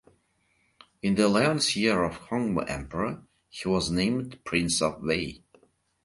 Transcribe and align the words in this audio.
In 1.03 1.13
the 1.13 1.25
eleventh 1.25 1.75
year 1.75 2.03
of 2.03 2.15
Hongwu 2.29 2.67
Emperor 2.67 3.21
he 3.49 3.69
wad 3.69 3.91
named 3.91 4.43
Prince 4.43 4.81
of 4.81 4.99
Wei. 5.03 5.43